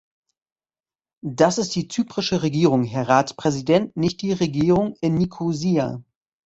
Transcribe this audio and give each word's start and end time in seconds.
Das 1.23 1.59
ist 1.59 1.75
die 1.75 1.87
zyprische 1.87 2.41
Regierung, 2.41 2.83
Herr 2.85 3.07
Ratspräsident, 3.07 3.95
nicht 3.95 4.23
die 4.23 4.33
Regierung 4.33 4.95
in 4.99 5.13
Nikosia. 5.13 6.01